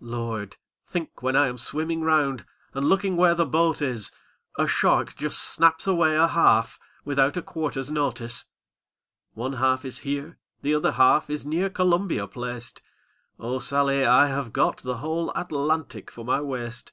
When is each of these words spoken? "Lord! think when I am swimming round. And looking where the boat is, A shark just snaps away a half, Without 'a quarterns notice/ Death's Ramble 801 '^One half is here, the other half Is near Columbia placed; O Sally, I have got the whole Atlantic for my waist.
"Lord! 0.00 0.58
think 0.84 1.22
when 1.22 1.34
I 1.34 1.46
am 1.48 1.56
swimming 1.56 2.02
round. 2.02 2.44
And 2.74 2.90
looking 2.90 3.16
where 3.16 3.34
the 3.34 3.46
boat 3.46 3.80
is, 3.80 4.12
A 4.58 4.66
shark 4.68 5.16
just 5.16 5.42
snaps 5.42 5.86
away 5.86 6.14
a 6.14 6.26
half, 6.28 6.78
Without 7.06 7.38
'a 7.38 7.42
quarterns 7.42 7.90
notice/ 7.90 8.40
Death's 8.42 8.46
Ramble 9.34 9.44
801 9.56 9.56
'^One 9.56 9.66
half 9.72 9.84
is 9.86 9.98
here, 10.00 10.38
the 10.60 10.74
other 10.74 10.92
half 10.92 11.30
Is 11.30 11.46
near 11.46 11.70
Columbia 11.70 12.26
placed; 12.26 12.82
O 13.38 13.58
Sally, 13.60 14.04
I 14.04 14.26
have 14.26 14.52
got 14.52 14.76
the 14.82 14.98
whole 14.98 15.32
Atlantic 15.34 16.10
for 16.10 16.22
my 16.22 16.42
waist. 16.42 16.92